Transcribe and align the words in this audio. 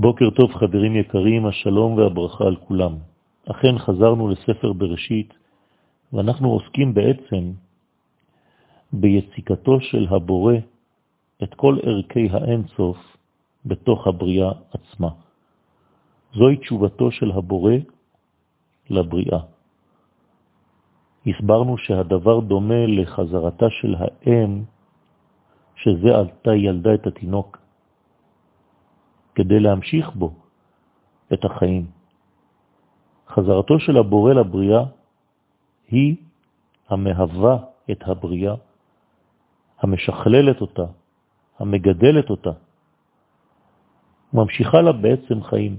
בוקר 0.00 0.30
טוב 0.30 0.54
חברים 0.54 0.96
יקרים, 0.96 1.46
השלום 1.46 1.98
והברכה 1.98 2.44
על 2.44 2.56
כולם. 2.56 2.94
אכן 3.50 3.78
חזרנו 3.78 4.28
לספר 4.28 4.72
בראשית, 4.72 5.34
ואנחנו 6.12 6.48
עוסקים 6.48 6.94
בעצם 6.94 7.52
ביציקתו 8.92 9.80
של 9.80 10.06
הבורא 10.10 10.54
את 11.42 11.54
כל 11.54 11.78
ערכי 11.82 12.28
האינסוף 12.30 12.96
בתוך 13.66 14.06
הבריאה 14.06 14.52
עצמה. 14.70 15.08
זוהי 16.34 16.56
תשובתו 16.56 17.10
של 17.10 17.30
הבורא 17.30 17.74
לבריאה. 18.90 19.40
הסברנו 21.26 21.78
שהדבר 21.78 22.40
דומה 22.40 22.86
לחזרתה 22.86 23.66
של 23.70 23.94
האם, 23.98 24.62
שזה 25.76 26.16
עלתה 26.16 26.54
ילדה 26.54 26.94
את 26.94 27.06
התינוק, 27.06 27.58
כדי 29.38 29.60
להמשיך 29.60 30.10
בו 30.18 30.34
את 31.32 31.44
החיים. 31.44 31.86
חזרתו 33.28 33.80
של 33.80 33.96
הבורא 33.96 34.32
לבריאה 34.32 34.84
היא 35.88 36.16
המהווה 36.88 37.56
את 37.90 38.00
הבריאה, 38.02 38.54
המשכללת 39.78 40.60
אותה, 40.60 40.86
המגדלת 41.58 42.30
אותה, 42.30 42.50
ממשיכה 44.32 44.80
לה 44.82 44.92
בעצם 44.92 45.42
חיים. 45.42 45.78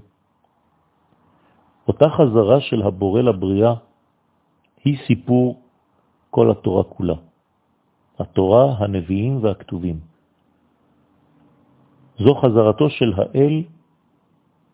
אותה 1.87 2.09
חזרה 2.09 2.62
של 2.62 2.81
הבורא 2.81 3.21
לבריאה 3.21 3.73
היא 4.85 4.98
סיפור 5.07 5.59
כל 6.29 6.51
התורה 6.51 6.84
כולה, 6.84 7.17
התורה, 8.20 8.63
הנביאים 8.79 9.43
והכתובים. 9.43 10.09
זו 12.19 12.35
חזרתו 12.35 12.89
של 12.89 13.13
האל 13.17 13.63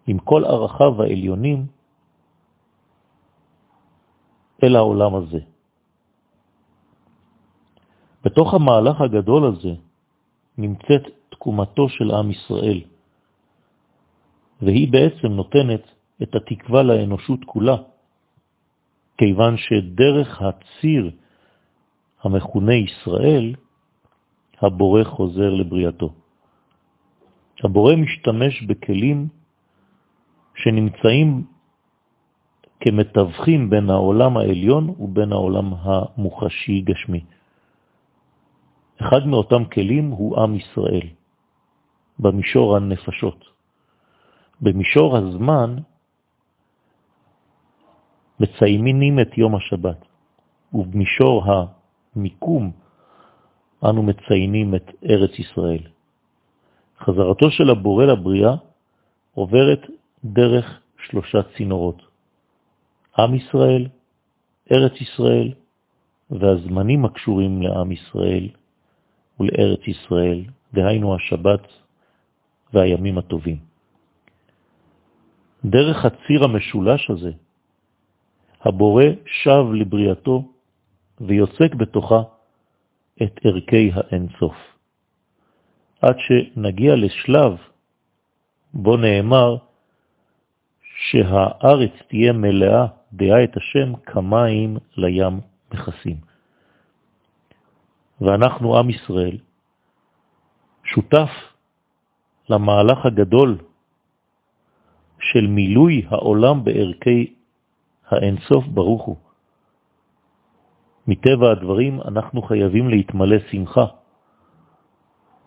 עם 0.07 0.17
כל 0.19 0.45
ערכיו 0.45 1.01
העליונים 1.01 1.65
אל 4.63 4.75
העולם 4.75 5.15
הזה. 5.15 5.39
בתוך 8.23 8.53
המהלך 8.53 9.01
הגדול 9.01 9.43
הזה 9.45 9.73
נמצאת 10.57 11.03
תקומתו 11.29 11.89
של 11.89 12.11
עם 12.11 12.31
ישראל, 12.31 12.81
והיא 14.61 14.91
בעצם 14.91 15.27
נותנת 15.27 15.81
את 16.23 16.35
התקווה 16.35 16.83
לאנושות 16.83 17.39
כולה, 17.45 17.77
כיוון 19.17 19.57
שדרך 19.57 20.41
הציר 20.41 21.11
המכונה 22.23 22.73
ישראל, 22.73 23.55
הבורא 24.61 25.03
חוזר 25.03 25.49
לבריאתו. 25.49 26.24
הבורא 27.63 27.95
משתמש 27.95 28.63
בכלים 28.63 29.27
שנמצאים 30.55 31.45
כמתווכים 32.79 33.69
בין 33.69 33.89
העולם 33.89 34.37
העליון 34.37 34.89
ובין 34.99 35.31
העולם 35.31 35.73
המוחשי-גשמי. 35.73 37.23
אחד 39.01 39.27
מאותם 39.27 39.65
כלים 39.65 40.11
הוא 40.11 40.39
עם 40.39 40.55
ישראל, 40.55 41.07
במישור 42.19 42.75
הנפשות. 42.75 43.45
במישור 44.61 45.17
הזמן 45.17 45.75
מציינים 48.39 49.19
את 49.19 49.37
יום 49.37 49.55
השבת, 49.55 50.05
ובמישור 50.73 51.43
המיקום 51.45 52.71
אנו 53.89 54.03
מציינים 54.03 54.75
את 54.75 54.91
ארץ 55.09 55.39
ישראל. 55.39 55.94
חזרתו 56.99 57.51
של 57.51 57.69
הבורא 57.69 58.05
לבריאה 58.05 58.55
עוברת 59.33 59.81
דרך 60.25 60.79
שלושה 61.07 61.39
צינורות. 61.57 62.01
עם 63.17 63.35
ישראל, 63.35 63.87
ארץ 64.71 65.01
ישראל 65.01 65.53
והזמנים 66.29 67.05
הקשורים 67.05 67.61
לעם 67.61 67.91
ישראל 67.91 68.49
ולארץ 69.39 69.87
ישראל, 69.87 70.43
דהיינו 70.73 71.15
השבת 71.15 71.67
והימים 72.73 73.17
הטובים. 73.17 73.57
דרך 75.65 76.05
הציר 76.05 76.43
המשולש 76.43 77.09
הזה, 77.09 77.31
הבורא 78.61 79.03
שב 79.25 79.65
לבריאתו 79.73 80.43
ויוצק 81.21 81.75
בתוכה 81.75 82.21
את 83.23 83.39
ערכי 83.43 83.91
האינסוף. 83.93 84.74
עד 86.01 86.15
שנגיע 86.19 86.95
לשלב 86.95 87.57
בו 88.73 88.97
נאמר 88.97 89.57
שהארץ 90.81 91.91
תהיה 92.07 92.33
מלאה 92.33 92.85
דעה 93.13 93.43
את 93.43 93.57
השם 93.57 93.95
כמים 93.95 94.77
לים 94.97 95.39
מכסים. 95.73 96.17
ואנחנו, 98.21 98.77
עם 98.77 98.89
ישראל, 98.89 99.37
שותף 100.83 101.29
למהלך 102.49 103.05
הגדול 103.05 103.57
של 105.19 105.47
מילוי 105.47 106.05
העולם 106.09 106.63
בערכי 106.63 107.33
האינסוף 108.09 108.65
ברוך 108.67 109.03
הוא. 109.03 109.17
מטבע 111.07 111.51
הדברים 111.51 112.01
אנחנו 112.01 112.41
חייבים 112.41 112.89
להתמלא 112.89 113.37
שמחה 113.51 113.85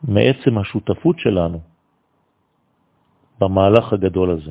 מעצם 0.03 0.59
השותפות 0.59 1.19
שלנו 1.19 1.61
במהלך 3.41 3.93
הגדול 3.93 4.31
הזה. 4.31 4.51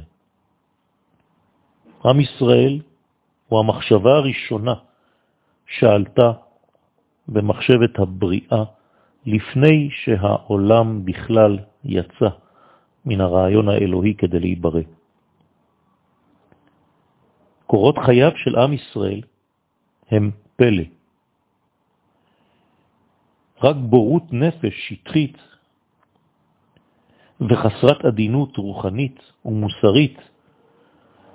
עם 2.06 2.20
ישראל 2.20 2.82
הוא 3.48 3.60
המחשבה 3.60 4.12
הראשונה 4.12 4.74
שעלתה 5.68 6.32
במחשבת 7.28 8.00
הבריאה 8.00 8.64
לפני 9.26 9.90
שהעולם 9.92 11.06
בכלל 11.06 11.60
יצא 11.84 12.30
מן 13.06 13.22
הרעיון 13.22 13.70
האלוהי 13.70 14.14
כדי 14.18 14.40
להיברא. 14.40 14.82
קורות 17.68 17.96
חייו 18.06 18.32
של 18.36 18.56
עם 18.56 18.74
ישראל 18.74 19.22
הם 20.12 20.32
פלא. 20.56 20.97
רק 23.64 23.76
בורות 23.76 24.34
נפש 24.34 24.74
שטחית 24.88 25.38
וחסרת 27.42 28.06
עדינות 28.06 28.58
רוחנית 28.58 29.20
ומוסרית 29.46 30.18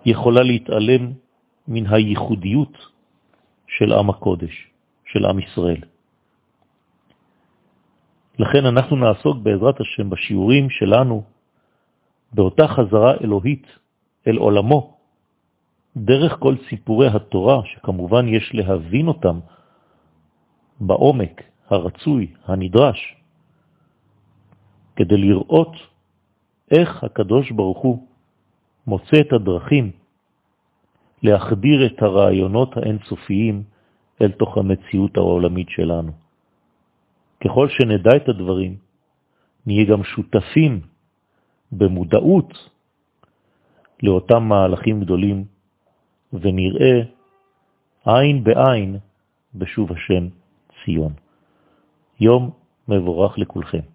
יכולה 0.04 0.42
להתעלם 0.42 1.12
מן 1.68 1.86
הייחודיות 1.86 2.78
של 3.66 3.92
עם 3.92 4.10
הקודש, 4.10 4.70
של 5.04 5.26
עם 5.26 5.38
ישראל. 5.38 5.82
לכן 8.38 8.66
אנחנו 8.66 8.96
נעסוק 8.96 9.36
בעזרת 9.42 9.80
השם 9.80 10.10
בשיעורים 10.10 10.70
שלנו 10.70 11.22
באותה 12.32 12.68
חזרה 12.68 13.14
אלוהית 13.24 13.66
אל 14.26 14.36
עולמו, 14.36 14.96
דרך 15.96 16.36
כל 16.38 16.54
סיפורי 16.68 17.08
התורה, 17.08 17.60
שכמובן 17.64 18.28
יש 18.28 18.50
להבין 18.54 19.08
אותם 19.08 19.38
בעומק 20.80 21.51
הרצוי, 21.70 22.26
הנדרש, 22.44 23.16
כדי 24.96 25.16
לראות 25.16 25.72
איך 26.70 27.04
הקדוש 27.04 27.50
ברוך 27.50 27.78
הוא 27.78 28.06
מוצא 28.86 29.20
את 29.20 29.32
הדרכים 29.32 29.90
להחדיר 31.22 31.86
את 31.86 32.02
הרעיונות 32.02 32.76
האינסופיים 32.76 33.62
אל 34.22 34.32
תוך 34.32 34.58
המציאות 34.58 35.16
העולמית 35.16 35.68
שלנו. 35.70 36.12
ככל 37.44 37.68
שנדע 37.68 38.16
את 38.16 38.28
הדברים, 38.28 38.76
נהיה 39.66 39.84
גם 39.84 40.04
שותפים 40.04 40.80
במודעות 41.72 42.68
לאותם 44.02 44.42
מהלכים 44.42 45.00
גדולים, 45.00 45.44
ונראה 46.32 47.02
עין 48.06 48.44
בעין 48.44 48.98
בשוב 49.54 49.92
השם 49.92 50.28
ציון. 50.84 51.21
יום 52.20 52.50
מבורך 52.88 53.38
לכולכם. 53.38 53.91